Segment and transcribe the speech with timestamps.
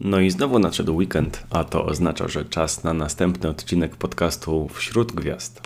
[0.00, 5.12] No i znowu nadszedł weekend, a to oznacza, że czas na następny odcinek podcastu Wśród
[5.12, 5.62] Gwiazd.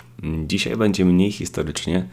[0.47, 2.07] Dzisiaj będzie mniej historycznie,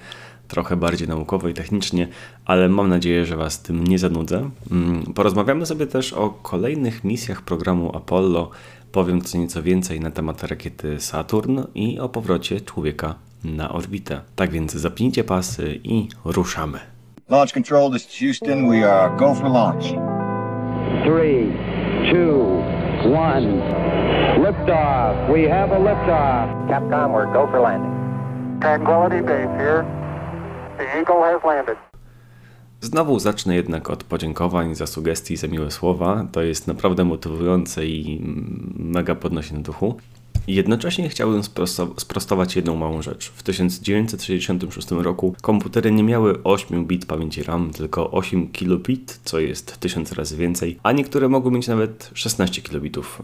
[0.49, 2.09] trochę bardziej naukowo i technicznie,
[2.45, 4.51] ale mam nadzieję, że Was tym nie zanudzę.
[4.71, 8.51] Mm, porozmawiamy sobie też o kolejnych misjach programu Apollo,
[8.93, 13.15] powiem co nieco więcej na temat rakiety Saturn i o powrocie człowieka
[13.45, 14.21] na orbitę.
[14.37, 16.79] Tak więc zapnijcie pasy i ruszamy.
[17.29, 18.71] Launch control, this is Houston.
[18.71, 19.85] We are go for launch.
[21.05, 21.72] three,
[22.11, 22.63] two,
[23.11, 23.61] one.
[24.45, 25.33] Liftoff.
[25.33, 26.47] We have a liftoff.
[26.69, 27.95] Capcom, we're go for landing.
[28.61, 29.83] Tranquility Base here.
[30.79, 31.79] The Eagle has landed.
[32.81, 36.27] Znowu zacznę jednak od podziękowań za sugestii, za miłe słowa.
[36.33, 39.97] To jest naprawdę motywujące i mm, mega podnosi na duchu.
[40.47, 43.29] Jednocześnie chciałbym sprosto- sprostować jedną małą rzecz.
[43.31, 49.81] W 1966 roku komputery nie miały 8 bit pamięci RAM, tylko 8 kilobit, co jest
[49.81, 53.23] 1000 razy więcej, a niektóre mogły mieć nawet 16 kilobitów.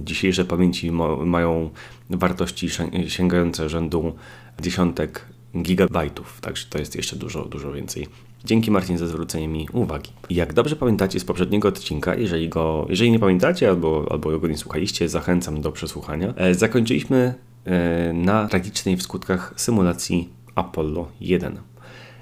[0.00, 0.92] Dzisiejsze pamięci
[1.24, 1.70] mają
[2.10, 4.12] wartości się- sięgające rzędu
[4.60, 5.26] dziesiątek
[5.62, 8.06] gigabajtów, także to jest jeszcze dużo, dużo więcej.
[8.44, 10.10] Dzięki Marcin za zwrócenie mi uwagi.
[10.30, 14.56] Jak dobrze pamiętacie z poprzedniego odcinka, jeżeli go, jeżeli nie pamiętacie albo, albo go nie
[14.56, 16.34] słuchaliście, zachęcam do przesłuchania.
[16.36, 17.34] E, zakończyliśmy
[17.64, 21.58] e, na tragicznej w skutkach symulacji Apollo 1.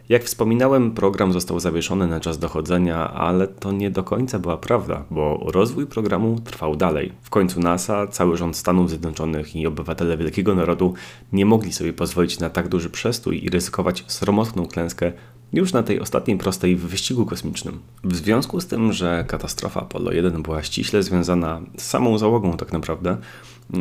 [0.09, 5.05] Jak wspominałem, program został zawieszony na czas dochodzenia, ale to nie do końca była prawda,
[5.11, 7.13] bo rozwój programu trwał dalej.
[7.23, 10.95] W końcu NASA, cały rząd Stanów Zjednoczonych i obywatele wielkiego narodu
[11.33, 15.13] nie mogli sobie pozwolić na tak duży przestój i ryzykować sromotną klęskę
[15.53, 17.79] już na tej ostatniej prostej w wyścigu kosmicznym.
[18.05, 22.73] W związku z tym, że katastrofa Apollo 1 była ściśle związana z samą załogą tak
[22.73, 23.17] naprawdę,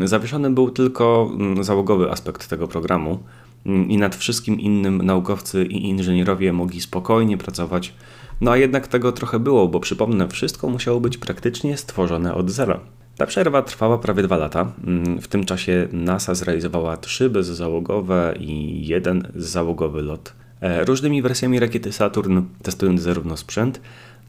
[0.03, 3.19] zawieszony był tylko mm, załogowy aspekt tego programu
[3.65, 7.93] mm, i nad wszystkim innym naukowcy i inżynierowie mogli spokojnie pracować.
[8.41, 12.79] No a jednak tego trochę było, bo przypomnę, wszystko musiało być praktycznie stworzone od zera.
[13.17, 14.71] Ta przerwa trwała prawie dwa lata.
[14.87, 20.38] Mm, W tym czasie NASA zrealizowała trzy bezzałogowe i jeden załogowy lot.
[20.61, 23.81] E, Różnymi wersjami rakiety Saturn testując zarówno sprzęt,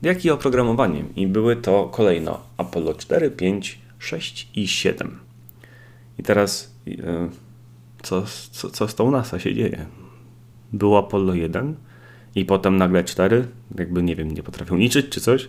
[0.02, 1.04] jak i oprogramowanie.
[1.16, 5.18] I były to kolejno Apollo 4, 5, 6 i 7.
[6.18, 7.28] I teraz e,
[8.02, 9.86] co, co, co z tą NASA się dzieje?
[10.72, 11.74] Było Apollo 1
[12.34, 13.48] i potem nagle 4,
[13.78, 15.48] jakby nie wiem, nie potrafią liczyć czy coś.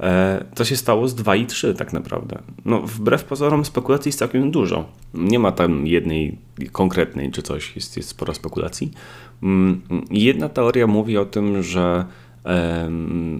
[0.00, 2.38] E, Co się stało z 2 i 3 tak naprawdę?
[2.64, 4.84] No, wbrew pozorom spekulacji jest całkiem dużo.
[5.14, 6.38] Nie ma tam jednej
[6.72, 8.90] konkretnej czy coś, jest, jest sporo spekulacji.
[9.42, 12.04] Mm, Jedna teoria mówi o tym, że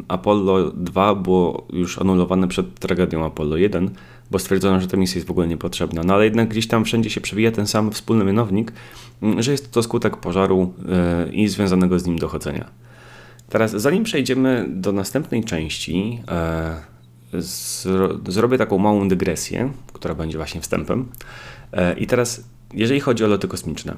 [0.09, 3.91] Apollo 2 było już anulowane przed tragedią Apollo 1,
[4.31, 6.03] bo stwierdzono, że ta misja jest w ogóle niepotrzebna.
[6.05, 8.73] No ale jednak gdzieś tam wszędzie się przewija ten sam wspólny mianownik,
[9.23, 12.71] mm, że jest to skutek pożaru e, i związanego z nim dochodzenia.
[13.51, 16.81] Teraz, zanim przejdziemy do następnej części, e,
[17.39, 21.09] zro, zrobię taką małą dygresję, która będzie właśnie wstępem.
[21.73, 22.45] E, I teraz,
[22.75, 23.97] jeżeli chodzi o loty kosmiczne,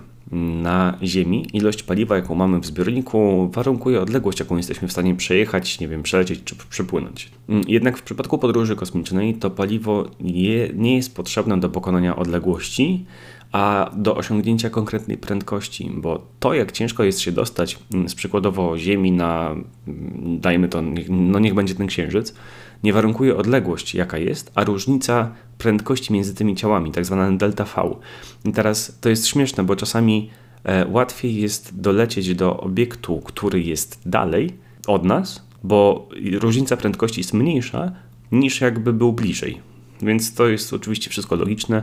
[0.63, 5.81] na Ziemi ilość paliwa, jaką mamy w zbiorniku, warunkuje odległość, jaką jesteśmy w stanie przejechać,
[5.81, 7.31] nie wiem, przelecieć czy przepłynąć.
[7.49, 13.07] Mm, Jednak w przypadku podróży kosmicznej to paliwo nie, nie jest potrzebne do pokonania odległości,
[13.53, 18.79] a do osiągnięcia konkretnej prędkości, bo to, jak ciężko jest się dostać mm, z przykładowo
[18.79, 22.35] Ziemi na, mm, dajmy to, no niech będzie ten księżyc,
[22.83, 27.97] nie warunkuje odległość, jaka jest, a różnica prędkości między tymi ciałami, tak zwana delta V.
[28.45, 30.31] I teraz to jest śmieszne, bo czasami
[30.65, 34.51] e, łatwiej jest dolecieć do obiektu, który jest dalej
[34.87, 37.93] od nas, bo różnica prędkości jest mniejsza
[38.33, 39.61] niż jakby był bliżej.
[40.03, 41.83] Więc to jest oczywiście wszystko logiczne,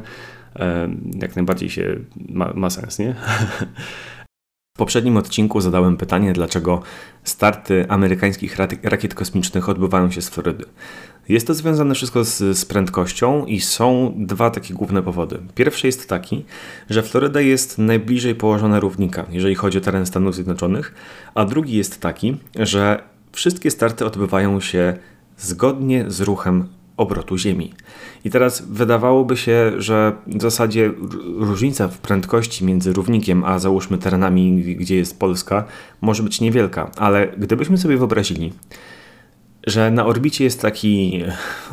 [1.21, 1.95] jak najbardziej się
[2.29, 3.15] ma, ma sens, nie?
[4.75, 6.81] W poprzednim odcinku zadałem pytanie, dlaczego
[7.23, 10.65] starty amerykańskich rak- rakiet kosmicznych odbywają się z Florydy.
[11.29, 15.39] Jest to związane wszystko z, z prędkością i są dwa takie główne powody.
[15.55, 16.45] Pierwszy jest taki,
[16.89, 20.93] że Floryda jest najbliżej położona równika, jeżeli chodzi o teren Stanów Zjednoczonych,
[21.35, 24.97] a drugi jest taki, że wszystkie starty odbywają się
[25.37, 26.67] zgodnie z ruchem
[26.99, 27.73] obrotu Ziemi.
[28.25, 30.91] I teraz wydawałoby się, że w zasadzie
[31.37, 35.65] różnica w prędkości między równikiem a załóżmy terenami, gdzie jest Polska,
[36.01, 38.53] może być niewielka, ale gdybyśmy sobie wyobrazili,
[39.67, 41.23] że na orbicie jest taki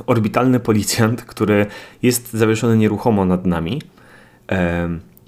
[0.06, 1.66] orbitalny policjant, który
[2.02, 3.82] jest zawieszony nieruchomo nad nami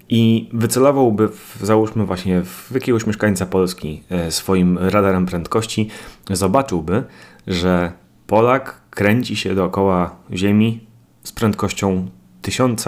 [0.08, 5.88] i wycelowałby, w, załóżmy właśnie w jakiegoś mieszkańca Polski e, swoim radarem prędkości,
[6.31, 7.05] zobaczyłby,
[7.46, 7.93] że
[8.26, 10.81] Polak kręci się dookoła Ziemi
[11.25, 12.09] z prędkością
[12.43, 12.85] 1000,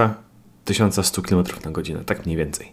[0.64, 2.70] 1100 km na godzinę, tak mniej więcej.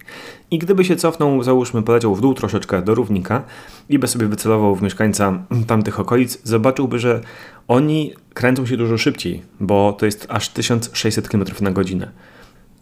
[0.52, 3.44] I gdyby się cofnął, załóżmy, poleciał w dół troszeczkę do równika
[3.90, 7.22] i by sobie wycelował w mieszkańca tamtych okolic, zobaczyłby, że
[7.68, 12.12] oni kręcą się dużo szybciej, bo to jest aż 1600 km na godzinę.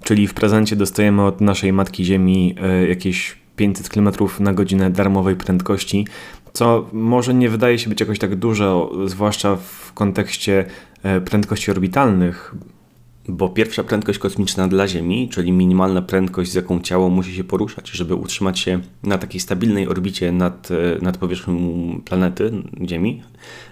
[0.04, 4.10] Czyli w prezencie dostajemy od naszej matki Ziemi e, jakieś 500 km
[4.40, 6.06] na godzinę darmowej prędkości,
[6.56, 10.66] co może nie wydaje się być jakoś tak dużo, zwłaszcza w kontekście
[11.04, 12.56] e, prędkości orbitalnych,
[13.28, 17.90] bo pierwsza prędkość kosmiczna dla Ziemi, czyli minimalna prędkość, z jaką ciało musi się poruszać,
[17.90, 21.56] żeby utrzymać się na takiej stabilnej orbicie nad, e, nad powierzchnią
[22.06, 22.52] planety
[22.86, 23.24] Ziemi,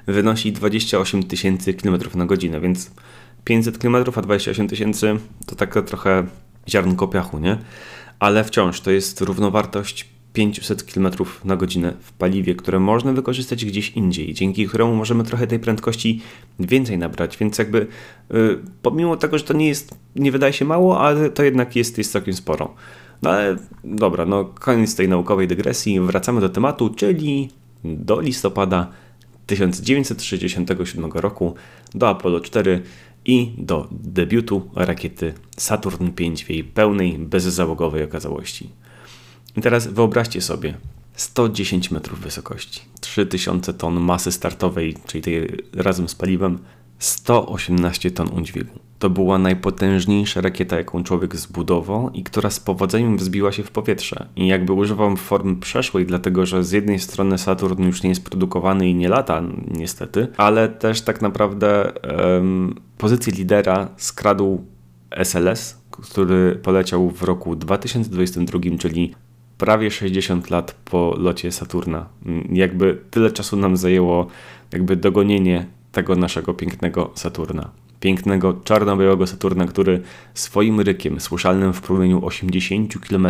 [0.07, 2.91] wynosi 28 tysięcy km na godzinę, więc
[3.43, 5.15] 500 km, a 28 tysięcy
[5.45, 6.23] to taka trochę
[6.69, 7.57] ziarnko piachu, nie?
[8.19, 11.09] Ale wciąż to jest równowartość 500 km
[11.45, 16.21] na godzinę w paliwie, które można wykorzystać gdzieś indziej, dzięki któremu możemy trochę tej prędkości
[16.59, 17.87] więcej nabrać, więc jakby
[18.29, 21.97] yy, pomimo tego, że to nie jest, nie wydaje się mało, ale to jednak jest,
[21.97, 22.75] jest całkiem sporo.
[23.21, 27.49] No ale dobra, no koniec tej naukowej dygresji, wracamy do tematu, czyli
[27.83, 28.87] do listopada
[29.47, 31.55] 1967 roku
[31.95, 32.81] do Apollo 4
[33.25, 38.69] i do debiutu rakiety Saturn V w jej pełnej, bezzałogowej okazałości.
[39.57, 40.73] I teraz wyobraźcie sobie
[41.13, 46.59] 110 metrów wysokości, 3000 ton masy startowej, czyli tej razem z paliwem,
[46.99, 48.79] 118 ton udźwigu.
[48.99, 54.27] To była najpotężniejsza rakieta, jaką człowiek zbudował i która z powodzeniem wzbiła się w powietrze.
[54.35, 58.89] I jakby używam formy przeszłej, dlatego że z jednej strony Saturn już nie jest produkowany
[58.89, 59.41] i nie lata,
[59.71, 64.65] niestety, ale też tak naprawdę um, pozycję lidera skradł
[65.11, 69.13] SLS, który poleciał w roku 2022, czyli
[69.63, 72.09] prawie 60 lat po locie Saturna.
[72.51, 74.27] Jakby tyle czasu nam zajęło
[74.71, 77.71] jakby dogonienie tego naszego pięknego Saturna.
[77.99, 80.01] Pięknego czarno-białego Saturna, który
[80.33, 83.27] swoim rykiem, słyszalnym w promieniu 80 km,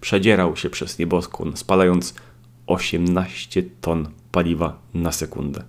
[0.00, 2.14] przedzierał się przez nieboskłon, spalając
[2.66, 5.62] 18 ton paliwa na sekundę.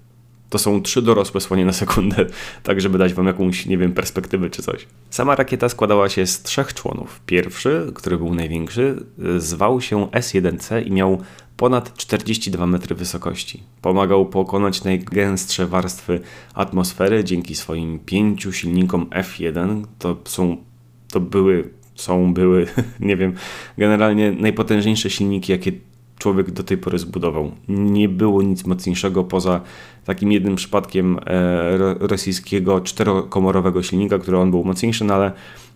[0.49, 2.25] To są trzy dorosłe słonie na sekundę,
[2.63, 4.87] tak żeby dać wam jakąś, nie wiem, perspektywę czy coś.
[5.09, 7.21] Sama rakieta składała się z trzech członów.
[7.25, 9.03] Pierwszy, który był największy,
[9.37, 11.21] zwał się S1C i miał
[11.57, 13.63] ponad 42 metry wysokości.
[13.81, 16.19] Pomagał pokonać najgęstsze warstwy
[16.53, 19.85] atmosfery dzięki swoim pięciu silnikom F1.
[19.99, 20.57] To są,
[21.11, 22.67] to były, są, były,
[22.99, 23.33] nie wiem,
[23.77, 25.71] generalnie najpotężniejsze silniki, jakie
[26.19, 27.51] człowiek do tej pory zbudował.
[27.67, 29.61] Nie było nic mocniejszego poza
[30.05, 35.31] takim jednym przypadkiem e, rosyjskiego czterokomorowego silnika, który on był mocniejszy, no ale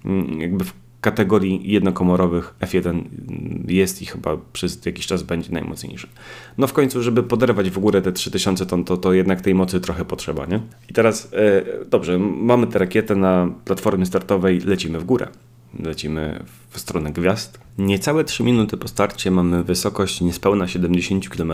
[0.05, 3.01] mm, jakby w kategorii jednokomorowych F1
[3.67, 6.07] jest i chyba przez jakiś czas będzie najmocniejszy.
[6.57, 9.79] No w końcu, żeby poderwać w górę te 3000 ton, to, to jednak tej mocy
[9.79, 10.59] trochę potrzeba, nie?
[10.89, 15.27] I teraz, e, dobrze, mamy tę rakietę na platformie startowej, lecimy w górę.
[15.79, 17.59] Lecimy w stronę gwiazd.
[17.77, 21.53] Niecałe 3 minuty po starcie mamy wysokość niespełna 70 km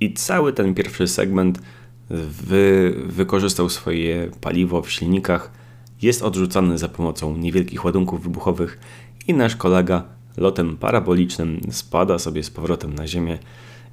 [0.00, 1.60] i cały ten pierwszy segment
[2.10, 5.50] wy, wykorzystał swoje paliwo w silnikach
[6.02, 8.78] jest odrzucany za pomocą niewielkich ładunków wybuchowych
[9.28, 10.04] i nasz kolega
[10.36, 13.38] lotem parabolicznym spada sobie z powrotem na Ziemię.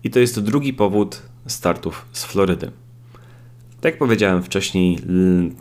[0.03, 2.71] I to jest drugi powód startów z Florydy.
[3.81, 4.99] Tak jak powiedziałem wcześniej,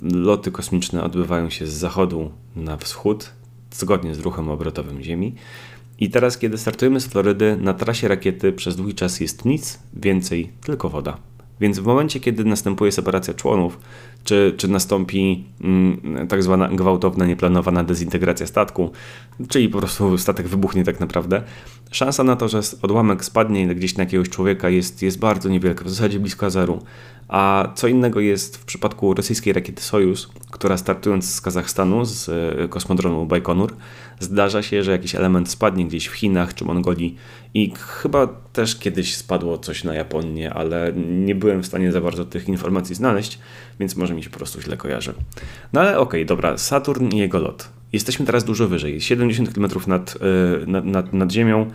[0.03, 3.33] loty kosmiczne odbywają się z zachodu na wschód,
[3.73, 5.35] zgodnie z ruchem obrotowym Ziemi.
[5.99, 10.53] I teraz, kiedy startujemy z Florydy, na trasie rakiety przez długi czas jest nic więcej,
[10.65, 11.19] tylko woda.
[11.61, 13.79] Więc w momencie, kiedy następuje separacja członów,
[14.25, 18.91] czy, czy nastąpi mm, tak zwana gwałtowna, nieplanowana dezintegracja statku,
[19.49, 21.43] czyli po prostu statek wybuchnie tak naprawdę,
[21.91, 25.91] szansa na to, że odłamek spadnie gdzieś na jakiegoś człowieka jest, jest bardzo niewielka, w
[25.91, 26.83] zasadzie blisko zeru.
[27.29, 32.69] A co innego jest w przypadku rosyjskiej rakiety Sojus, która startując z Kazachstanu, z e,
[32.69, 33.75] kosmodromu Bajkonur,
[34.23, 37.17] zdarza się, że jakiś element spadnie gdzieś w Chinach czy Mongolii
[37.55, 42.25] i chyba też kiedyś spadło coś na Japonię, ale nie byłem w stanie za bardzo
[42.25, 43.39] tych informacji znaleźć,
[43.81, 45.15] więc może mi się po prostu źle kojarzy.
[45.73, 47.69] No ale okej, okay, dobra, Saturn i jego lot.
[47.93, 50.19] Jesteśmy teraz dużo wyżej, 70 km nad,
[50.63, 51.71] e, nad, nad, nad Ziemią,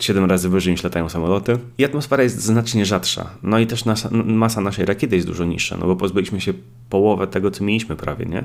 [0.00, 1.58] 7 e, razy wyżej niż latają samoloty.
[1.78, 3.30] I atmosfera jest znacznie rzadsza.
[3.42, 3.84] No i też
[4.24, 6.52] masa naszej rakiety jest dużo niższa, no bo pozbyliśmy się
[6.90, 8.44] połowę tego, co mieliśmy prawie, nie?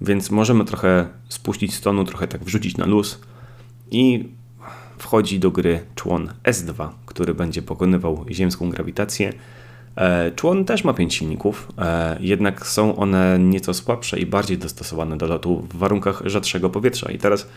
[0.00, 3.20] Więc możemy trochę spuścić stonu, trochę tak wrzucić na luz
[3.90, 4.28] i
[4.98, 9.32] wchodzi do gry człon S2, który będzie pokonywał ziemską grawitację.
[9.96, 15.16] E, człon też ma 5 silników, e, jednak są one nieco słabsze i bardziej dostosowane
[15.16, 17.12] do lotu w warunkach rzadszego powietrza.
[17.12, 17.48] I teraz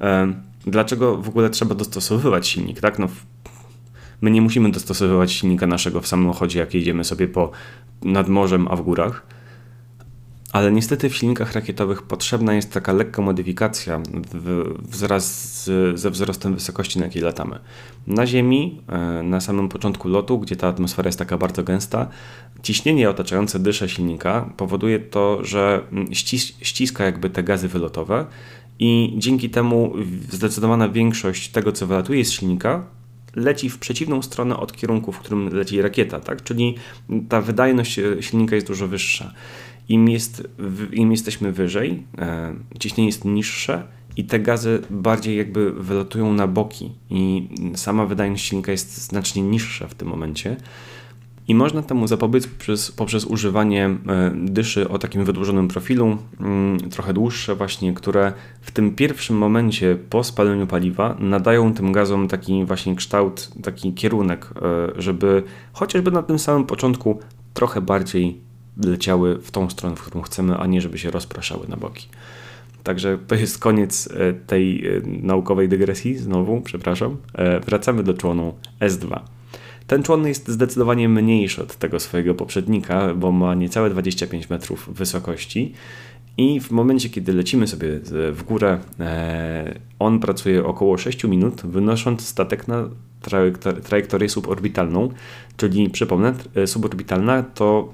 [0.00, 0.32] e,
[0.66, 2.80] dlaczego w ogóle trzeba dostosowywać silnik?
[2.80, 2.98] Tak?
[2.98, 3.08] No,
[4.20, 7.50] my nie musimy dostosowywać silnika naszego w samochodzie, jak jedziemy sobie po
[8.02, 9.37] nad morzem, a w górach
[10.58, 14.00] ale niestety w silnikach rakietowych potrzebna jest taka lekka modyfikacja
[15.94, 17.58] ze wzrostem wysokości, na jakiej latamy.
[18.06, 22.08] Na Ziemi, e, na samym początku lotu, gdzie ta atmosfera jest taka bardzo gęsta,
[22.62, 28.26] ciśnienie otaczające dysze silnika powoduje to, że ścisk, ściska jakby te gazy wylotowe
[28.78, 29.94] i dzięki temu
[30.30, 32.84] zdecydowana większość tego, co wylatuje z silnika,
[33.36, 36.42] leci w przeciwną stronę od kierunku, w którym leci rakieta, tak?
[36.42, 36.74] Czyli
[37.28, 39.32] ta wydajność e, silnika jest dużo wyższa.
[39.88, 40.48] Im, jest,
[40.92, 43.82] im jesteśmy wyżej, e, ciśnienie jest niższe
[44.16, 49.88] i te gazy bardziej jakby wylatują na boki i sama wydajność silnika jest znacznie niższa
[49.88, 50.56] w tym momencie.
[51.48, 57.12] I można temu zapobiec poprzez, poprzez używanie e, dyszy o takim wydłużonym profilu, mm, trochę
[57.14, 62.96] dłuższe właśnie, które w tym pierwszym momencie po spaleniu paliwa nadają tym gazom taki właśnie
[62.96, 64.46] kształt, taki kierunek,
[64.96, 65.42] e, żeby
[65.72, 67.20] chociażby na tym samym początku
[67.54, 68.47] trochę bardziej
[68.84, 72.08] leciały w tą stronę, w którą chcemy, a nie żeby się rozpraszały na boki.
[72.84, 77.16] Także to jest koniec e, tej naukowej dygresji, znowu, przepraszam.
[77.66, 79.20] Wracamy do członu S2.
[79.88, 85.72] Ten człon jest zdecydowanie mniejszy od tego swojego poprzednika, bo ma niecałe 25 metrów wysokości.
[86.38, 87.88] I w momencie, kiedy lecimy sobie
[88.32, 92.88] w górę, e, on pracuje około 6 minut, wynosząc statek na
[93.84, 95.08] trajektorię suborbitalną.
[95.56, 97.92] Czyli przypomnę, e, suborbitalna to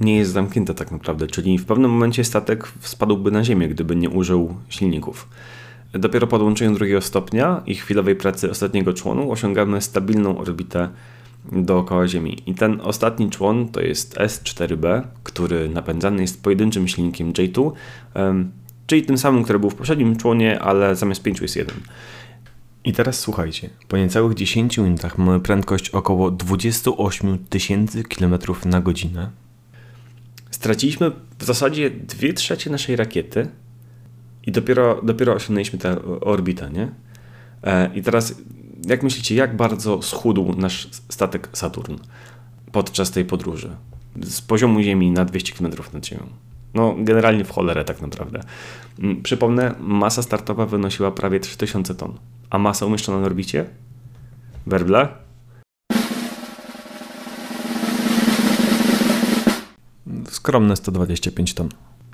[0.00, 4.10] nie jest zamknięta tak naprawdę, czyli w pewnym momencie statek spadłby na ziemię, gdyby nie
[4.10, 5.28] użył silników.
[5.92, 10.88] Dopiero po podłączeniu drugiego stopnia i chwilowej pracy ostatniego członu osiągamy stabilną orbitę
[11.52, 12.42] dookoła Ziemi.
[12.46, 17.72] I ten ostatni człon to jest S4B, który napędzany jest pojedynczym silnikiem J2,
[18.86, 21.76] czyli tym samym, który był w poprzednim członie, ale zamiast 5 jest jeden.
[22.84, 29.30] I teraz słuchajcie, po niecałych 10 minutach mamy prędkość około 28 tysięcy km na godzinę.
[30.56, 33.48] Straciliśmy w zasadzie 2 trzecie naszej rakiety
[34.46, 36.88] i dopiero, dopiero osiągnęliśmy tę orbitę, nie?
[37.62, 38.34] E, I teraz
[38.86, 41.94] jak myślicie, jak bardzo schudł nasz statek Saturn
[42.72, 43.76] podczas tej podróży?
[44.22, 46.26] Z poziomu Ziemi na 200 km nad Ziemią.
[46.74, 48.40] No, generalnie w cholerę tak naprawdę.
[48.98, 52.18] Mm, przypomnę, masa startowa wynosiła prawie 3000 ton.
[52.50, 53.64] A masa umieszczona na orbicie?
[54.66, 55.08] Werble?
[60.46, 61.68] Skromne 125 ton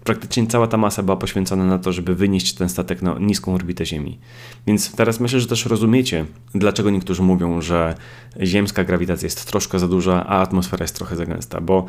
[0.04, 3.86] praktycznie cała ta masa była poświęcona na to, żeby wynieść ten statek na niską orbitę
[3.86, 4.18] Ziemi.
[4.66, 6.24] Więc teraz myślę, że też rozumiecie,
[6.54, 7.94] dlaczego niektórzy mówią, że
[8.42, 11.86] ziemska grawitacja jest troszkę za duża, a atmosfera jest trochę za gęsta, bo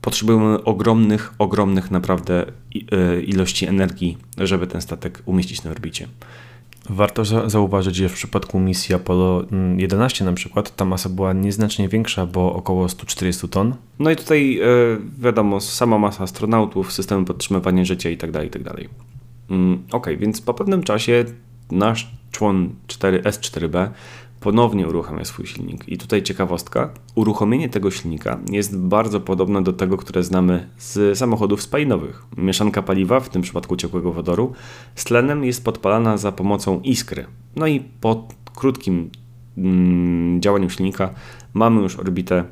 [0.00, 2.46] potrzebujemy ogromnych, ogromnych naprawdę
[2.92, 6.08] e, ilości energii, żeby ten statek umieścić na orbicie.
[6.88, 9.44] Warto za zauważyć, że w przypadku misji Apollo
[9.76, 13.74] 11 mm, na przykład ta masa była nieznacznie większa, bo około 140 ton.
[13.98, 18.44] No i tutaj yy, wiadomo, sama masa astronautów, systemy podtrzymywania życia itd.
[18.44, 18.74] Itd.
[19.50, 21.24] Mm, ok, więc po pewnym czasie
[21.70, 23.88] nasz człon 4, S4B
[24.40, 25.88] ponownie uruchamia swój silnik.
[25.88, 31.62] I tutaj ciekawostka, uruchomienie tego silnika jest bardzo podobne do tego, które znamy z samochodów
[31.62, 32.22] spalinowych.
[32.36, 34.52] Mieszanka paliwa, w tym przypadku ciekłego wodoru,
[34.94, 37.26] z tlenem jest podpalana za pomocą iskry.
[37.56, 39.10] No i po krótkim
[39.58, 41.14] mm, działaniu silnika
[41.54, 42.44] mamy już orbitę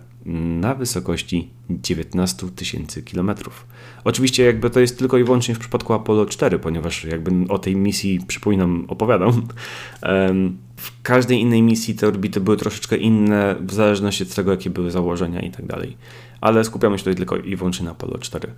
[0.61, 3.67] na wysokości 19 tysięcy kilometrów.
[4.05, 7.77] Oczywiście jakby to jest tylko i wyłącznie w przypadku Apollo 4, ponieważ jakby o tej
[7.77, 9.33] misji przypominam opowiadam.
[10.79, 14.91] W każdej innej misji te orbity były troszeczkę inne w zależności od tego jakie były
[14.91, 15.97] założenia i tak dalej
[16.41, 18.49] ale skupiamy się tutaj tylko i wyłącznie na Apollo 4.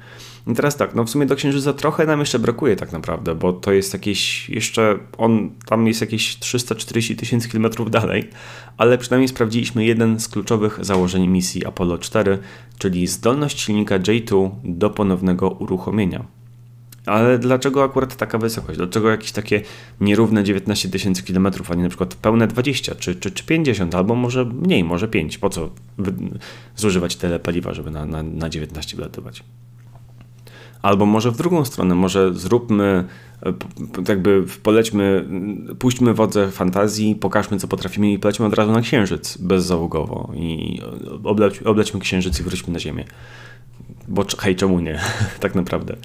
[0.47, 3.53] I teraz tak, no w sumie do Księżyca trochę nam jeszcze brakuje tak naprawdę, bo
[3.53, 8.29] to jest jakieś jeszcze, on tam jest jakieś 340 tysięcy kilometrów dalej,
[8.77, 12.39] ale przynajmniej sprawdziliśmy jeden z kluczowych założeń misji Apollo 4,
[12.79, 16.40] czyli zdolność silnika J2 do ponownego uruchomienia.
[17.07, 18.79] Ale dlaczego akurat taka wysokość?
[18.79, 19.63] Dlaczego jakieś takie
[20.01, 24.15] nierówne 19 tysięcy kilometrów, a nie na przykład pełne 20 czy, czy, czy 50, albo
[24.15, 25.39] może mniej, może 5?
[25.39, 25.71] Po co
[26.77, 29.43] zużywać tyle paliwa, żeby na, na, na 19 wlatywać?
[30.83, 33.05] Albo może w drugą stronę, może zróbmy,
[34.09, 35.29] jakby polećmy,
[35.79, 40.81] puśćmy wodze fantazji, pokażmy co potrafimy i polećmy od razu na Księżyc bezzałogowo i
[41.25, 43.05] obleć, oblećmy Księżyc i wróćmy na Ziemię.
[44.09, 45.01] Bo hej, czemu nie?
[45.41, 45.97] tak naprawdę.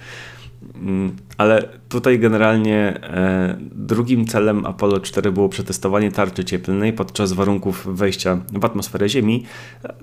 [0.82, 7.88] Mm, ale tutaj generalnie e, drugim celem Apollo 4 było przetestowanie tarczy cieplnej podczas warunków
[7.98, 9.44] wejścia w atmosferę Ziemi.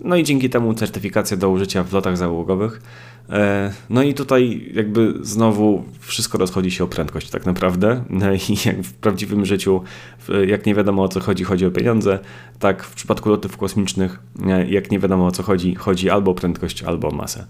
[0.04, 2.82] No i dzięki temu certyfikacja do użycia w lotach załogowych.
[3.30, 8.04] E, no i tutaj jakby znowu wszystko rozchodzi się o prędkość tak naprawdę.
[8.10, 9.82] No I jak w prawdziwym życiu,
[10.46, 12.18] jak nie wiadomo o co chodzi, chodzi o pieniądze,
[12.58, 16.34] tak w przypadku lotów kosmicznych, e, jak nie wiadomo o co chodzi, chodzi albo o
[16.34, 17.46] prędkość, albo o masę.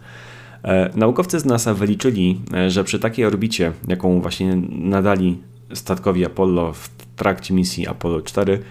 [0.65, 5.39] E, naukowcy z NASA wyliczyli, e, że przy takiej orbicie, jaką właśnie nadali
[5.75, 8.63] statkowi Apollo w trakcie misji Apollo 4,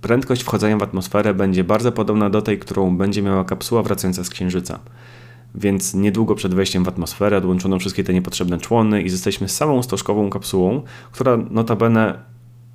[0.00, 4.30] prędkość wchodzenia w atmosferę będzie bardzo podobna do tej, którą będzie miała kapsuła wracająca z
[4.30, 4.78] Księżyca.
[5.54, 10.30] Więc niedługo przed wejściem w atmosferę odłączono wszystkie te niepotrzebne człony i zostaliśmy samą stożkową
[10.30, 12.18] kapsułą, która notabene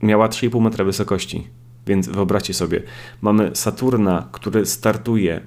[0.02, 1.48] miała 3,5 metra wysokości.
[1.88, 2.84] Więc wyobraźcie sobie,
[3.22, 5.42] mamy Saturna, który startuje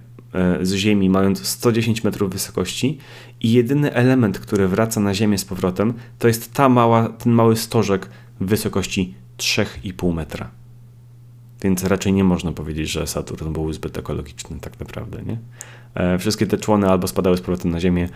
[0.62, 2.98] z Ziemi mając 110 metrów wysokości
[3.40, 7.56] i jedyny element, który wraca na Ziemię z powrotem, to jest ta mała, ten mały
[7.56, 8.08] stożek
[8.40, 10.50] wysokości 3,5 metra.
[11.62, 15.38] Więc raczej nie można powiedzieć, że Saturn był zbyt ekologiczny tak naprawdę, nie?
[15.94, 18.08] E, wszystkie te człony albo spadały z powrotem na Ziemię,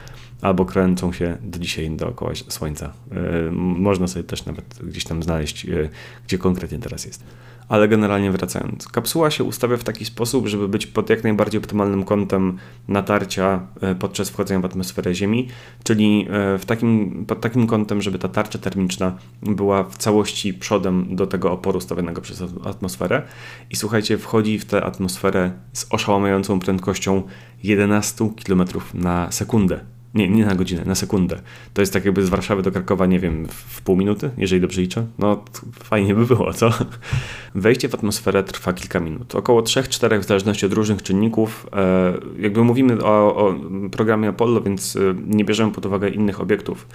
[0.42, 2.92] albo kręcą się do dzisiaj dookoła Słońca.
[3.12, 5.88] E, można sobie też nawet gdzieś tam znaleźć, e,
[6.26, 7.24] gdzie konkretnie teraz jest
[7.68, 8.88] ale generalnie wracając.
[8.88, 12.58] Kapsuła się ustawia w taki sposób, żeby być pod jak najbardziej optymalnym kątem
[12.88, 15.48] natarcia e, podczas wchodzenia w atmosferę Ziemi,
[15.84, 21.16] czyli e, w takim, pod takim kątem, żeby ta tarcza termiczna była w całości przodem
[21.16, 23.22] do tego oporu stawianego przez atmosferę.
[23.70, 27.22] I słuchajcie, wchodzi w tę atmosferę z oszałamiającą prędkością
[27.62, 29.95] 11 km na sekundę.
[30.14, 31.40] Nie, nie na godzinę, na sekundę.
[31.74, 34.80] To jest tak jakby z Warszawy do Krakowa, nie wiem, w pół minuty, jeżeli dobrze
[34.80, 35.06] liczę.
[35.18, 36.70] No fajnie by było, co?
[37.54, 39.34] Wejście w atmosferę trwa kilka minut.
[39.34, 41.66] Około 3-4 w zależności od różnych czynników.
[41.72, 43.54] E, jakby mówimy o, o
[43.90, 46.86] programie Apollo, więc e, nie bierzemy pod uwagę innych obiektów,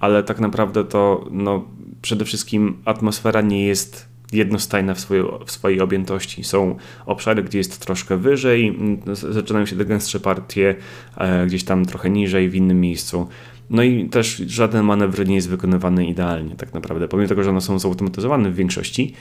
[0.00, 1.64] ale tak naprawdę to no,
[2.02, 6.44] przede wszystkim atmosfera nie jest jednostajna w swojej, w swojej objętości.
[6.44, 8.78] Są obszary, gdzie jest troszkę wyżej,
[9.12, 10.74] zaczynają się te gęstsze partie,
[11.16, 13.28] e, gdzieś tam trochę niżej w innym miejscu.
[13.70, 17.08] No i też żaden manewr nie jest wykonywany idealnie, tak naprawdę.
[17.08, 19.14] Pomimo tego, że one są zautomatyzowane w większości,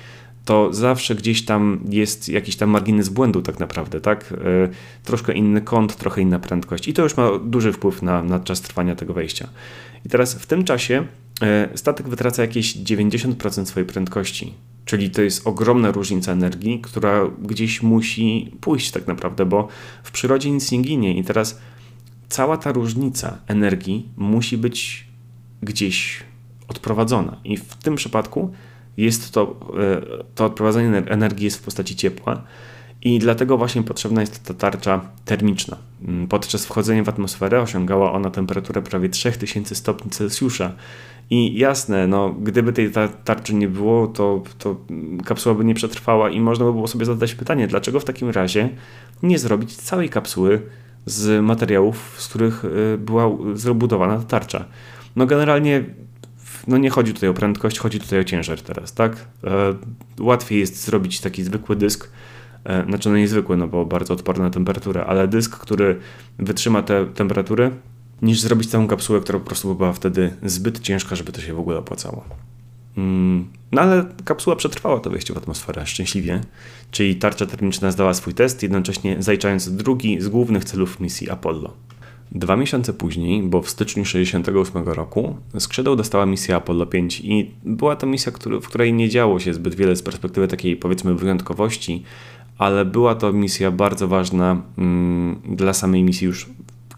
[0.46, 4.34] to zawsze gdzieś tam jest jakiś tam margines błędu, tak naprawdę, tak?
[4.34, 4.70] E,
[5.04, 6.88] troszkę inny kąt, trochę inna prędkość.
[6.88, 9.50] I to już ma duży wpływ na, na czas trwania tego wejścia.
[10.06, 11.06] I teraz w tym czasie
[11.42, 14.54] e, statek wytraca jakieś 90% swojej prędkości.
[14.88, 19.68] Czyli to jest ogromna różnica energii, która gdzieś musi pójść tak naprawdę, bo
[20.04, 21.60] w przyrodzie nic nie ginie i teraz
[22.30, 25.08] cała ta różnica energii musi być
[25.62, 26.24] gdzieś
[26.68, 27.38] odprowadzona.
[27.44, 28.54] I w tym przypadku
[28.98, 32.44] jest to, e, to odprowadzenie energii jest w postaci ciepła.
[33.08, 35.78] I dlatego właśnie potrzebna jest ta tarcza termiczna.
[36.08, 40.72] Mm, podczas wchodzenia w atmosferę osiągała ona temperaturę prawie 3000 stopni Celsjusza,
[41.30, 42.92] i jasne, no, gdyby tej
[43.24, 44.76] tarczy nie było, to, to
[45.26, 48.70] kapsuła by nie przetrwała i można by było sobie zadać pytanie, dlaczego w takim razie
[49.24, 50.62] nie zrobić całej kapsuły
[51.06, 54.66] z materiałów, z których y, była zbudowana ta tarcza.
[55.16, 55.84] No generalnie
[56.68, 59.28] no nie chodzi tutaj o prędkość, chodzi tutaj o ciężar teraz, tak?
[59.44, 59.76] E,
[60.20, 62.10] łatwiej jest zrobić taki zwykły dysk,
[62.88, 66.00] znaczy no niezwykły, no bo bardzo odporny na temperaturę, ale dysk, który
[66.40, 67.72] wytrzyma te temperatury,
[68.22, 71.60] niż zrobić całą kapsułę, która po prostu była wtedy zbyt ciężka, żeby to się w
[71.60, 72.26] ogóle opłacało.
[72.98, 76.42] Mm, no ale kapsuła przetrwała to wejście w atmosferę szczęśliwie,
[76.92, 81.74] czyli tarcza termiczna zdała swój test, jednocześnie zaliczając drugi z głównych celów misji Apollo.
[82.32, 87.96] Dwa miesiące później, bo w styczniu 1968 roku, skrzydeł dostała misja Apollo 5 i była
[87.96, 92.04] to misja, w której nie działo się zbyt wiele z perspektywy takiej powiedzmy wyjątkowości,
[92.58, 96.50] ale była to misja bardzo ważna mm, dla samej misji już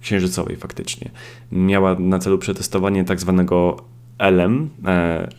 [0.02, 1.10] księżycowej faktycznie.
[1.52, 3.78] Miała na celu przetestowanie tak zwanego
[4.20, 5.30] LM e,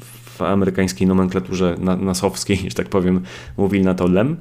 [0.00, 3.20] w amerykańskiej nomenklaturze nasowskiej, że tak powiem,
[3.56, 4.36] mówili na to LEM,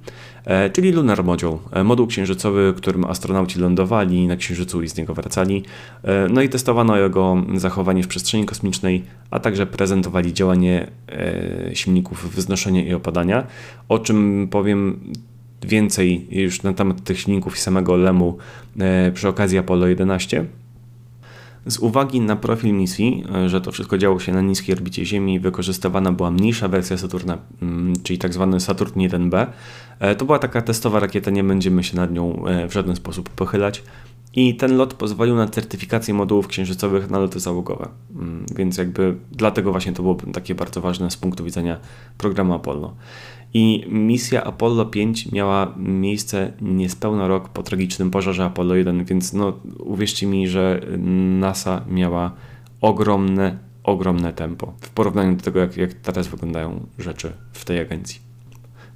[0.74, 5.64] czyli Lunar Module, e, moduł księżycowy, którym astronauci lądowali na księżycu i z niego wracali.
[6.30, 10.88] No i testowano jego zachowanie w przestrzeni kosmicznej, a także prezentowali działanie
[11.74, 13.48] silników wznoszenia i opadania,
[13.90, 15.00] o czym powiem
[15.64, 18.38] więcej już na temat tych silników i samego LEMu
[18.80, 20.46] e, przy okazji Apollo 11.
[21.70, 25.40] Z uwagi na profil misji, e, że to wszystko działo się na niskiej orbicie Ziemi,
[25.40, 29.48] wykorzystywana była mniejsza wersja Saturna, mm, czyli tak zwany Saturn 1B.
[30.00, 33.84] E, to była taka testowa rakieta, nie będziemy się nad nią w żaden sposób pochylać.
[34.36, 37.90] I ten lot pozwolił na certyfikację modułów księżycowych na loty załogowe.
[38.16, 41.78] Mm, więc jakby dlatego właśnie to było takie bardzo ważne z punktu widzenia
[42.18, 42.96] programu Apollo.
[43.54, 49.54] I misja Apollo 5 miała miejsce niespełna rok po tragicznym pożarze Apollo 1, więc no
[49.80, 50.82] uwierzcie mi, że
[51.40, 52.32] NASA miała
[52.82, 58.30] ogromne, ogromne tempo w porównaniu do tego, jak, jak teraz wyglądają rzeczy w tej agencji.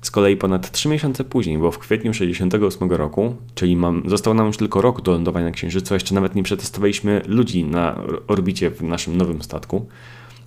[0.02, 4.48] Z kolei ponad 3 miesiące później, bo w kwietniu 68 roku, czyli mam, został nam
[4.48, 8.82] już tylko rok do lądowania na Księżycu, jeszcze nawet nie przetestowaliśmy ludzi na orbicie w
[8.82, 9.88] naszym nowym statku,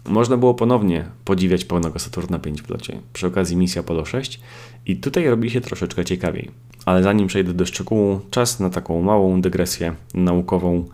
[0.08, 4.40] można było ponownie podziwiać pełnego Saturna 5 w locie przy okazji misji Apollo 6
[4.86, 6.50] i tutaj robi się troszeczkę ciekawiej.
[6.84, 10.84] Ale zanim przejdę do szczegółu, czas na taką małą dygresję naukową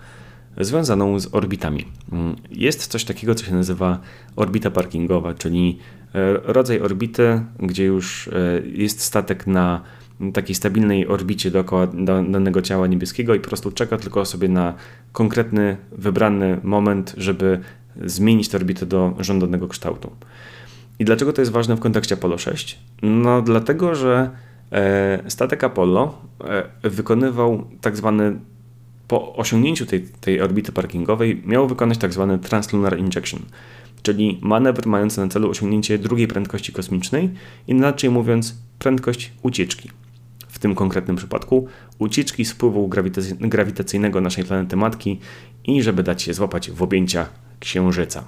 [0.61, 1.85] związaną z orbitami.
[2.51, 4.01] Jest coś takiego, co się nazywa
[4.37, 5.79] orbita parkingowa, czyli
[6.15, 8.33] e, rodzaj orbity, gdzie już e,
[8.73, 9.81] jest statek na
[10.33, 14.75] takiej stabilnej orbicie dookoła da- danego ciała niebieskiego i po prostu czeka tylko sobie na
[15.13, 17.61] konkretny, wybrany moment, żeby
[18.05, 20.11] zmienić tę orbitę do żądanego kształtu.
[20.99, 22.79] I dlaczego to jest ważne w kontekście Apollo 6?
[23.03, 24.31] No dlatego, że
[24.73, 28.37] e, statek Apollo e, wykonywał tak zwany
[29.09, 33.41] po osiągnięciu tej, tej orbity parkingowej miał wykonać tak zwany translunar injection,
[34.03, 37.31] czyli manewr mający na celu osiągnięcie drugiej prędkości kosmicznej,
[37.67, 39.91] inaczej mówiąc prędkość ucieczki.
[40.49, 41.67] W tym konkretnym przypadku
[41.99, 45.21] ucieczki z wpływu grawitacy- grawitacyjnego naszej planety matki
[45.65, 47.27] i żeby dać się złapać w objęcia
[47.63, 48.25] Księżyca.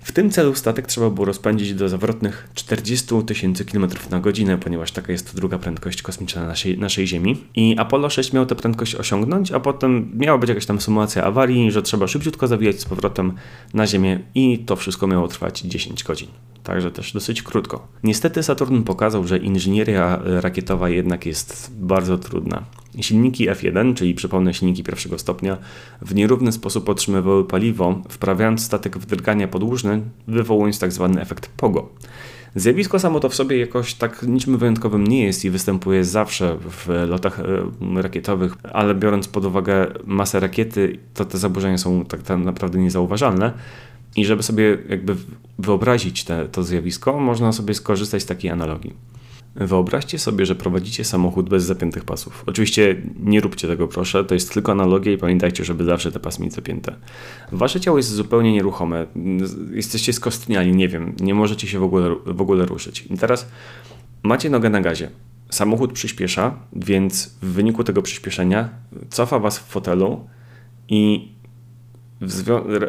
[0.00, 4.92] W tym celu statek trzeba było rozpędzić do zawrotnych 40 tysięcy km na godzinę, ponieważ
[4.92, 7.44] taka jest druga prędkość kosmiczna naszej, naszej Ziemi.
[7.54, 11.70] I Apollo 6 miał tę prędkość osiągnąć, a potem miała być jakaś tam symulacja awarii,
[11.70, 13.32] że trzeba szybciutko zawijać z powrotem
[13.74, 16.28] na Ziemię i to wszystko miało trwać 10 godzin.
[16.62, 17.88] Także też dosyć krótko.
[18.02, 22.64] Niestety Saturn pokazał, że inżynieria rakietowa jednak jest bardzo trudna.
[23.00, 25.56] Silniki F1, czyli przypomnę silniki pierwszego stopnia,
[26.02, 31.16] w nierówny sposób otrzymywały paliwo, wprawiając statek w drgania podłużne, wywołując tzw.
[31.20, 31.88] efekt POGO.
[32.56, 36.88] Zjawisko samo to w sobie jakoś tak niczym wyjątkowym nie jest i występuje zawsze w
[37.08, 42.38] lotach e, rakietowych, ale biorąc pod uwagę masę rakiety, to te zaburzenia są tak, tak
[42.38, 43.52] naprawdę niezauważalne.
[44.16, 45.16] I żeby sobie jakby
[45.58, 48.94] wyobrazić te, to zjawisko, można sobie skorzystać z takiej analogii.
[49.56, 52.44] Wyobraźcie sobie, że prowadzicie samochód bez zapiętych pasów.
[52.46, 56.42] Oczywiście nie róbcie tego, proszę, to jest tylko analogia i pamiętajcie, żeby zawsze te pasy
[56.42, 56.96] mieć zapięte.
[57.52, 59.06] Wasze ciało jest zupełnie nieruchome,
[59.72, 63.06] jesteście skostniali, nie wiem, nie możecie się w ogóle, w ogóle ruszyć.
[63.10, 63.48] I teraz
[64.22, 65.10] macie nogę na gazie.
[65.50, 68.68] Samochód przyspiesza, więc w wyniku tego przyspieszenia
[69.10, 70.28] cofa was w fotelu
[70.88, 71.33] i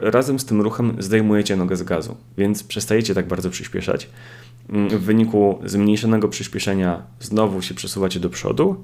[0.02, 4.10] razem z tym ruchem zdejmujecie nogę z gazu, więc przestajecie tak bardzo przyspieszać.
[4.70, 8.84] Mm, W wyniku zmniejszonego przyspieszenia znowu się przesuwacie do przodu,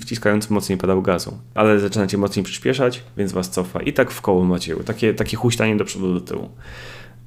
[0.00, 4.44] wciskając mocniej pedał gazu, ale zaczynacie mocniej przyspieszać, więc was cofa i tak w koło
[4.44, 6.48] macie takie, takie huśtanie do przodu do tyłu.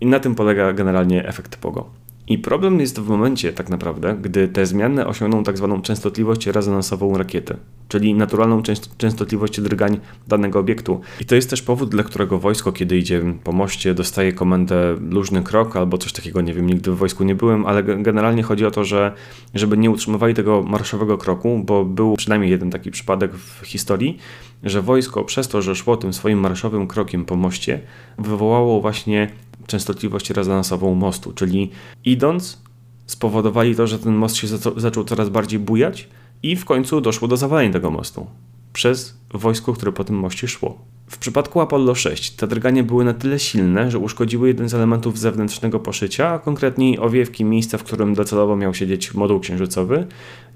[0.01, 1.89] I na tym polega generalnie efekt POGO.
[2.27, 7.17] I problem jest w momencie tak naprawdę, gdy te zmiany osiągną tak zwaną częstotliwość rezonansową
[7.17, 7.57] rakiety,
[7.87, 11.01] czyli naturalną częst- częstotliwość drgań danego obiektu.
[11.21, 15.41] I to jest też powód, dla którego wojsko, kiedy idzie po moście, dostaje komendę luźny
[15.41, 18.65] krok albo coś takiego, nie wiem, nigdy w wojsku nie byłem, ale ge- generalnie chodzi
[18.65, 19.13] o to, że
[19.53, 24.17] żeby nie utrzymywali tego marszowego kroku, bo był przynajmniej jeden taki przypadek w historii,
[24.63, 27.79] że wojsko przez to, że szło tym swoim marszowym krokiem po moście,
[28.17, 29.29] wywołało właśnie
[29.67, 31.69] częstotliwość rezonansową mostu, czyli
[32.05, 32.61] idąc
[33.05, 34.47] spowodowali to, że ten most się
[34.77, 36.09] zaczął coraz bardziej bujać
[36.43, 38.27] i w końcu doszło do zawalenia tego mostu
[38.73, 40.77] przez wojsko, które po tym moście szło.
[41.07, 45.19] W przypadku Apollo 6 te drgania były na tyle silne, że uszkodziły jeden z elementów
[45.19, 50.07] zewnętrznego poszycia, a konkretniej owiewki miejsca, w którym docelowo miał siedzieć moduł księżycowy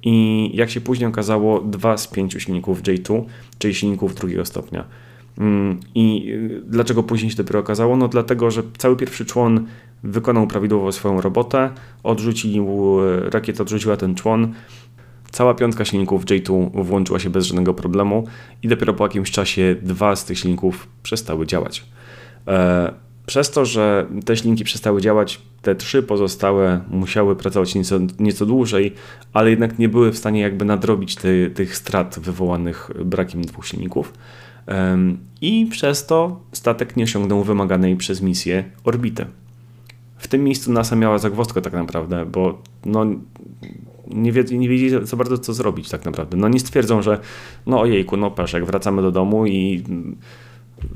[0.04, 3.24] i jak się później okazało, dwa z pięciu silników J2,
[3.58, 4.86] czyli silników drugiego stopnia.
[5.38, 7.98] Mm, I y, dlaczego później się dopiero okazało?
[7.98, 9.66] No dlatego, że cały pierwszy człon
[10.04, 11.70] wykonał prawidłowo swoją robotę,
[12.04, 14.54] odrzucił, y, rakieta odrzuciła ten człon,
[15.32, 18.28] cała piątka silników J2 włączyła się bez żadnego problemu
[18.64, 21.86] i dopiero po jakimś czasie dwa z tych silników przestały działać.
[22.48, 22.94] E,
[23.26, 28.94] Przez to, że te silniki przestały działać, te trzy pozostałe musiały pracować nieco, nieco dłużej,
[29.34, 34.14] ale jednak nie były w stanie jakby nadrobić ty, tych strat wywołanych brakiem dwóch silników.
[35.42, 39.26] I przez to statek nie osiągnął wymaganej przez misję orbity.
[40.18, 43.06] W tym miejscu NASA miała zagwozdkę tak naprawdę, bo no,
[44.08, 46.38] nie, wie, nie wiedzieli za bardzo co zrobić tak naprawdę.
[46.38, 47.20] No nie stwierdzą, że
[47.66, 49.84] no ojejku, no peszek, wracamy do domu i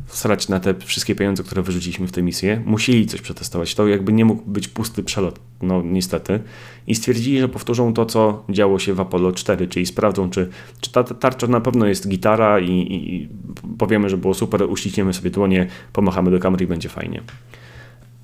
[0.08, 2.62] srać na te wszystkie pieniądze, które wyrzuciliśmy w tę misję.
[2.66, 3.76] Musieli coś przetestować.
[3.76, 6.40] To jakby nie mógł być pusty przelot, no niestety.
[6.88, 10.50] I stwierdzili, że powtórzą to, co działo się w Apollo 4, czyli sprawdzą, czy,
[10.82, 13.30] czy ta tarcza na pewno jest gitara i, i,
[13.78, 17.22] powiemy, że było super, uściśniemy sobie dłonie, pomachamy do kamery i będzie fajnie.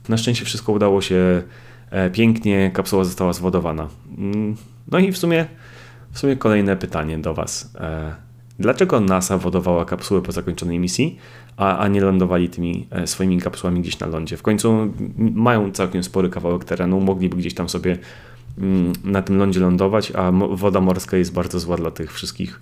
[0.09, 1.43] Na szczęście wszystko udało się
[1.91, 3.87] e, pięknie, kapsuła została zwodowana.
[4.17, 4.55] Mm,
[4.91, 5.45] No i w sumie,
[6.11, 7.73] w sumie kolejne pytanie do Was.
[8.59, 11.17] E, Dlaczego NASA wodowała kapsułę po zakończonej misji,
[11.57, 14.37] a, a nie lądowali tymi e, swoimi kapsułami gdzieś na lądzie?
[14.37, 17.97] W końcu mają całkiem spory kawałek terenu, mogliby gdzieś tam sobie
[18.57, 22.61] mm, na tym lądzie lądować, a woda morska jest bardzo zła dla tych wszystkich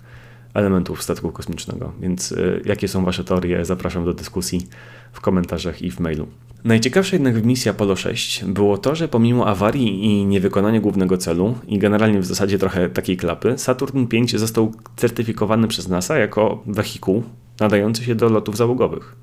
[0.54, 1.92] elementów statku kosmicznego.
[2.00, 3.64] Więc y, jakie są Wasze teorie?
[3.64, 4.66] Zapraszam do dyskusji
[5.12, 6.26] w komentarzach i w mailu.
[6.66, 11.54] Najciekawsze jednak w misji Apollo 6 było to, że pomimo awarii i niewykonania głównego celu
[11.68, 17.22] i generalnie w zasadzie trochę takiej klapy, Saturn V został certyfikowany przez NASA jako wehikuł,
[17.60, 19.16] nadający się do lotów załogowych.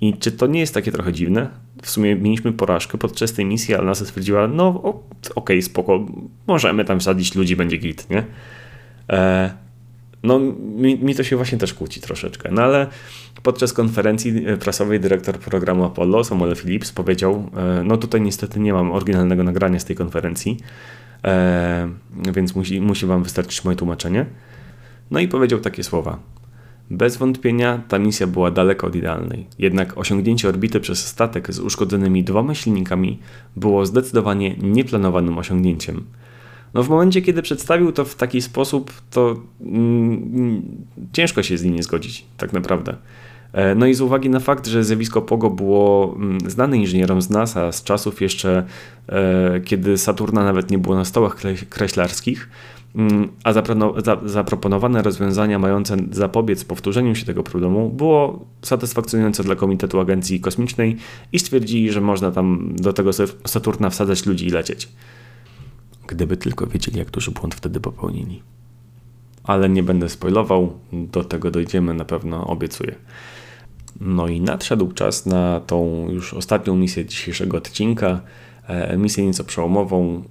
[0.00, 1.48] I czy to nie jest takie trochę dziwne?
[1.82, 5.02] W sumie mieliśmy porażkę podczas tej misji, ale NASA stwierdziła, no okej,
[5.34, 6.06] okay, spoko,
[6.46, 8.24] możemy tam wsadzić ludzi, będzie git, nie?
[9.10, 9.63] E,
[10.24, 10.38] no
[10.76, 12.86] mi, mi, to się właśnie też kłóci troszeczkę, no ale
[13.42, 18.92] podczas konferencji prasowej dyrektor programu Apollo, Samuel Phillips, powiedział, e, no tutaj niestety nie mam
[18.92, 20.56] oryginalnego nagrania z tej konferencji,
[21.24, 21.88] e,
[22.34, 24.26] więc musi, musi wam wystarczyć moje tłumaczenie.
[25.10, 26.18] No i powiedział takie słowa.
[26.90, 32.24] Bez wątpienia ta misja była daleko od idealnej, jednak osiągnięcie orbity przez statek z uszkodzonymi
[32.24, 33.18] dwoma silnikami
[33.56, 36.04] było zdecydowanie nieplanowanym osiągnięciem.
[36.74, 40.62] No w momencie, kiedy przedstawił to w taki sposób, to mm,
[41.12, 42.96] ciężko się z nim nie zgodzić, tak naprawdę.
[43.52, 47.30] E, no i z uwagi na fakt, że zjawisko POGO było mm, znane inżynierom z
[47.30, 48.64] NASA z czasów jeszcze,
[49.08, 51.36] e, kiedy Saturna nawet nie było na stołach
[51.68, 52.48] kreślarskich,
[52.94, 53.52] Mm, a
[54.24, 60.96] zaproponowane rozwiązania mające zapobiec powtórzeniu się tego problemu było satysfakcjonujące dla Komitetu Agencji Kosmicznej
[61.32, 63.10] i stwierdzili, że można tam do tego
[63.46, 64.88] Saturna wsadzać ludzi i lecieć.
[66.06, 68.42] Gdyby tylko wiedzieli, jak duży błąd wtedy popełnili.
[69.44, 72.94] Ale nie będę spoilował, do tego dojdziemy na pewno, obiecuję.
[74.00, 78.20] No i nadszedł czas na tą już ostatnią misję dzisiejszego odcinka,
[78.66, 80.22] e, misję nieco przełomową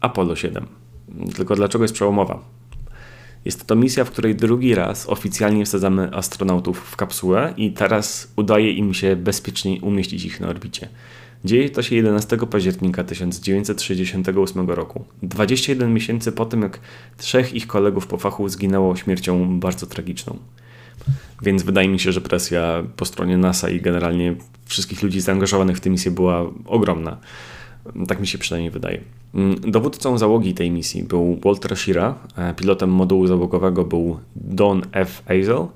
[0.00, 0.66] Apollo 7.
[1.36, 2.42] Tylko dlaczego jest przełomowa?
[3.44, 8.72] Jest to misja, w której drugi raz oficjalnie wsadzamy astronautów w kapsułę i teraz udaje
[8.72, 10.88] im się bezpiecznie umieścić ich na orbicie.
[11.46, 16.80] Dzieje to się 11 października 1968 roku, 21 miesięcy po tym, jak
[17.18, 20.36] trzech ich kolegów po fachu zginęło śmiercią bardzo tragiczną.
[21.42, 25.80] Więc wydaje mi się, że presja po stronie NASA i generalnie wszystkich ludzi zaangażowanych w
[25.80, 27.16] tę misję była ogromna.
[28.08, 29.00] Tak mi się przynajmniej wydaje.
[29.66, 32.14] Dowódcą załogi tej misji był Walter Shira,
[32.56, 35.22] pilotem modułu załogowego był Don F.
[35.26, 35.66] Azel,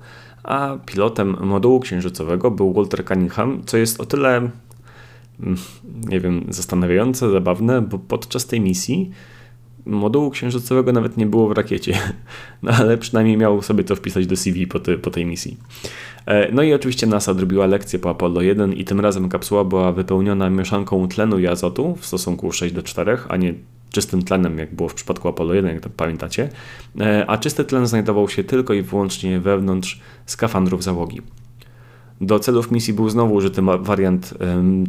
[0.43, 4.51] a pilotem modułu księżycowego był Walter Cunningham, co jest o tyle,
[6.09, 9.11] nie wiem, zastanawiające, zabawne, bo podczas tej misji
[9.87, 11.99] modułu księżycowego nawet nie było w rakiecie,
[12.63, 15.57] no ale przynajmniej miał sobie to wpisać do CV po, ty, po tej misji.
[16.27, 19.93] E, no i oczywiście NASA odrobiła lekcję po Apollo 1 i tym razem kapsuła była
[19.93, 23.55] wypełniona mieszanką tlenu i azotu w stosunku 6 do 4, a nie
[23.91, 26.49] czystym tlenem, jak było w przypadku Apollo 1, jak pamiętacie,
[27.01, 31.21] e, a czysty tlen znajdował się tylko i wyłącznie wewnątrz skafandrów załogi.
[32.21, 34.35] Do celów misji był znowu użyty wariant,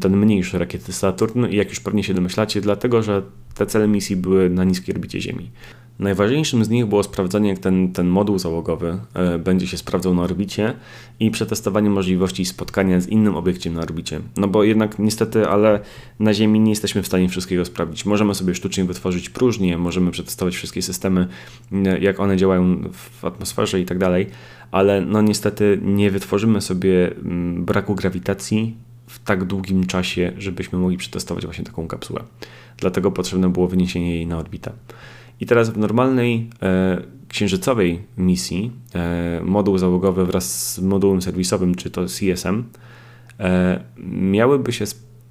[0.02, 3.22] ten mniejszy rakiety Saturn jak już pewnie się domyślacie, dlatego że
[3.56, 5.52] te cele misji były na niskiej orbicie Ziemi.
[6.00, 10.24] Najważniejszym z nich było sprawdzenie, jak ten, ten moduł załogowy e, będzie się sprawdzał na
[10.24, 10.74] orbicie
[11.20, 14.20] i przetestowanie możliwości spotkania z innym obiektem na orbicie.
[14.38, 15.80] No bo jednak niestety, ale
[16.20, 18.06] na Ziemi nie jesteśmy w stanie wszystkiego sprawdzić.
[18.06, 21.28] Możemy sobie sztucznie wytworzyć próżnię, możemy przetestować wszystkie systemy,
[21.72, 24.28] e, jak one działają w atmosferze i tak dalej,
[24.72, 28.76] ale no niestety nie wytworzymy sobie mm, braku grawitacji
[29.08, 32.24] w tak długim czasie, żebyśmy mogli przetestować właśnie taką kapsułę.
[32.78, 34.72] Dlatego potrzebne było wyniesienie jej na orbitę.
[35.40, 41.90] I teraz w normalnej e, księżycowej misji e, moduł załogowy wraz z modułem serwisowym, czy
[41.90, 42.64] to CSM,
[43.40, 44.86] e, miałyby się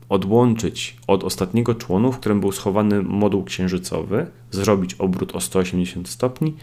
[0.08, 6.54] odłączyć od ostatniego członu, w którym był schowany moduł księżycowy, zrobić obrót o 180 stopni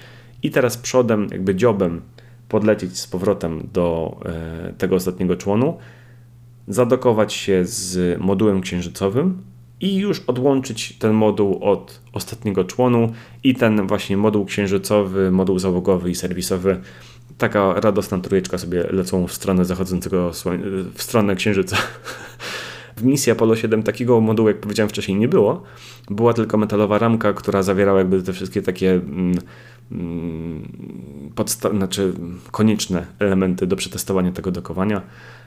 [0.44, 2.02] i teraz przodem, jakby dziobem
[2.50, 5.78] podlecieć z powrotem do e, tego ostatniego członu,
[6.68, 9.42] zadokować się z modułem księżycowym,
[9.82, 13.12] i już odłączyć ten moduł od ostatniego członu
[13.44, 16.82] i ten właśnie moduł księżycowy, moduł załogowy i serwisowy.
[17.38, 21.78] Taka radosna trójeczka sobie lecą w stronę zachodzącego słońca, w stronę księżyca.
[22.98, 25.64] W misji Apollo 7 takiego modułu, jak powiedziałem wcześniej, nie było.
[26.10, 29.34] Była tylko metalowa ramka, która zawierała jakby te wszystkie takie mm
[31.36, 32.14] podsta- znaczy
[32.52, 35.02] konieczne elementy do przetestowania tego dokowania.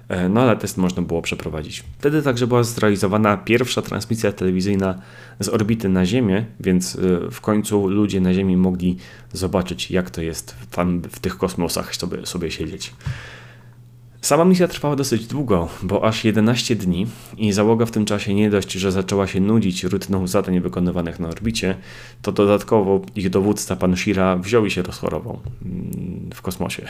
[0.08, 1.84] E, no ale test można było przeprowadzić.
[1.98, 5.02] Wtedy także była zrealizowana pierwsza transmisja telewizyjna
[5.40, 8.96] z orbity na Ziemię, więc e, w końcu ludzie na Ziemi mogli
[9.32, 12.92] zobaczyć, jak to jest tam w tych kosmosach sobie, sobie siedzieć.
[14.20, 17.06] Sama misja trwała dosyć długo, bo aż 11 dni
[17.36, 21.28] i załoga w tym czasie nie dość, że zaczęła się nudzić rutyną zadań wykonywanych na
[21.28, 21.76] orbicie,
[22.22, 26.86] to dodatkowo ich dowódca pan Shira wziął i się rozchorował mm, w kosmosie.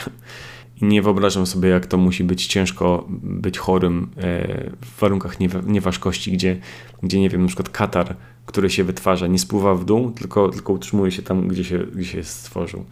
[0.82, 6.32] I nie wyobrażam sobie, jak to musi być ciężko być chorym e, w warunkach nieważkości,
[6.32, 6.56] gdzie,
[7.02, 8.16] gdzie nie wiem, na przykład katar,
[8.46, 12.04] który się wytwarza, nie spływa w dół, tylko, tylko utrzymuje się tam, gdzie się, gdzie
[12.04, 12.84] się stworzył.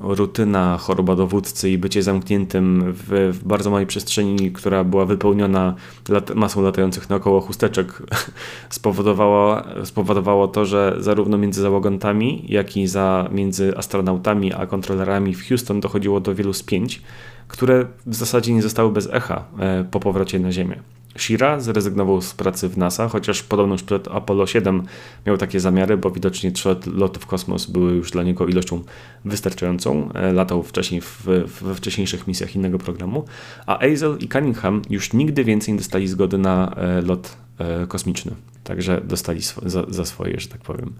[0.00, 5.74] Rutyna, choroba dowódcy i bycie zamkniętym w, w bardzo małej przestrzeni, która była wypełniona
[6.08, 8.02] lat, masą latających naokoło chusteczek,
[8.70, 15.48] spowodowało, spowodowało to, że zarówno między załogantami, jak i za, między astronautami a kontrolerami w
[15.48, 17.02] Houston dochodziło do wielu spięć,
[17.48, 20.95] które w zasadzie nie zostały bez echa e, po powrocie na Ziemię.
[21.20, 24.82] Shira zrezygnował z pracy w NASA, chociaż podobno już przed Apollo 7
[25.26, 28.82] miał takie zamiary, bo widocznie trzy loty w kosmos były już dla niego ilością
[29.24, 30.12] wystarczającą.
[30.12, 31.26] E, latał wcześniej w,
[31.62, 33.24] we wcześniejszych misjach innego programu,
[33.66, 38.32] a Hazel i Cunningham już nigdy więcej nie dostali zgody na e, lot e, kosmiczny.
[38.64, 40.92] Także dostali za, za, swoje, że tak powiem.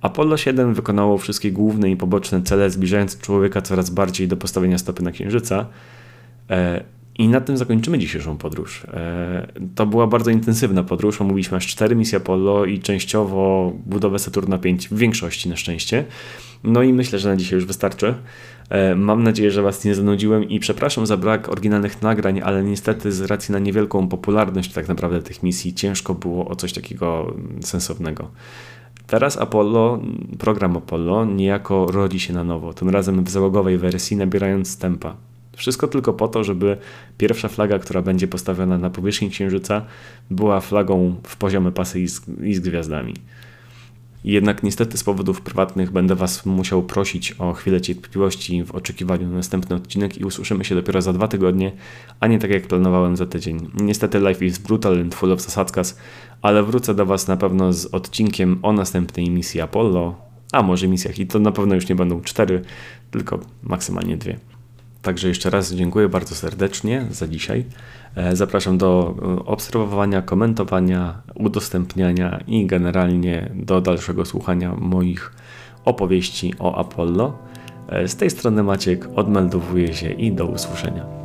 [0.00, 5.02] Apollo 7 wykonało wszystkie główne i poboczne cele, zbliżając człowieka coraz bardziej do postawienia stopy
[5.02, 5.66] na Księżyca.
[7.18, 8.84] I na tym zakończymy dzisiejszą podróż.
[8.84, 11.20] E, to była bardzo intensywna podróż.
[11.20, 16.04] Omówiliśmy aż cztery misje Apollo i częściowo budowę Saturna 5 w większości na szczęście.
[16.64, 18.14] No i myślę, że na dzisiaj już wystarczy.
[18.68, 23.12] E, mam nadzieję, że Was nie zanudziłem i przepraszam za brak oryginalnych nagrań, ale niestety
[23.12, 28.30] z racji na niewielką popularność tak naprawdę tych misji ciężko było o coś takiego sensownego.
[29.06, 30.00] Teraz Apollo,
[30.38, 35.16] program Apollo niejako rodzi się na nowo, tym razem w załogowej wersji, nabierając tempa.
[35.56, 36.76] Wszystko tylko po to, żeby
[37.18, 39.82] pierwsza flaga, która będzie postawiona na powierzchni Księżyca,
[40.30, 43.14] była flagą w poziome pasy i z, i z gwiazdami.
[44.24, 49.34] Jednak niestety z powodów prywatnych będę Was musiał prosić o chwilę cierpliwości w oczekiwaniu na
[49.34, 51.72] następny odcinek i usłyszymy się dopiero za dwa tygodnie,
[52.20, 53.70] a nie tak jak planowałem za tydzień.
[53.74, 55.98] Niestety life is brutal and full of zasadzkas,
[56.42, 60.14] ale wrócę do Was na pewno z odcinkiem o następnej misji Apollo,
[60.52, 62.62] a może misjach i to na pewno już nie będą cztery,
[63.10, 64.53] tylko maksymalnie dwie.
[65.04, 67.64] Także jeszcze raz dziękuję bardzo serdecznie za dzisiaj.
[68.14, 75.32] E, zapraszam do e, obserwowania, komentowania, udostępniania i generalnie do dalszego słuchania moich
[75.84, 77.38] opowieści o Apollo.
[77.88, 81.23] E, z tej strony Maciek odmeldowuję się i do usłyszenia.